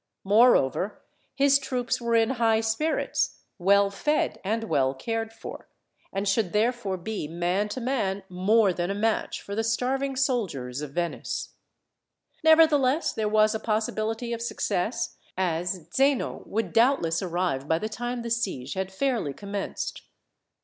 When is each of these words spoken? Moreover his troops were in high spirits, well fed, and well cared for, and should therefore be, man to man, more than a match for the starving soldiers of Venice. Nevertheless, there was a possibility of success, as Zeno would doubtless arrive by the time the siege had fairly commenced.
Moreover 0.23 0.99
his 1.35 1.59
troops 1.59 2.01
were 2.01 2.15
in 2.15 2.31
high 2.41 2.59
spirits, 2.59 3.41
well 3.59 3.91
fed, 3.91 4.39
and 4.43 4.63
well 4.63 4.95
cared 4.95 5.31
for, 5.31 5.67
and 6.11 6.27
should 6.27 6.53
therefore 6.53 6.97
be, 6.97 7.27
man 7.27 7.69
to 7.69 7.79
man, 7.79 8.23
more 8.27 8.73
than 8.73 8.89
a 8.89 8.95
match 8.95 9.43
for 9.43 9.53
the 9.53 9.63
starving 9.63 10.15
soldiers 10.15 10.81
of 10.81 10.89
Venice. 10.93 11.49
Nevertheless, 12.43 13.13
there 13.13 13.29
was 13.29 13.53
a 13.53 13.59
possibility 13.59 14.33
of 14.33 14.41
success, 14.41 15.17
as 15.37 15.87
Zeno 15.93 16.41
would 16.47 16.73
doubtless 16.73 17.21
arrive 17.21 17.67
by 17.67 17.77
the 17.77 17.87
time 17.87 18.23
the 18.23 18.31
siege 18.31 18.73
had 18.73 18.91
fairly 18.91 19.33
commenced. 19.33 20.01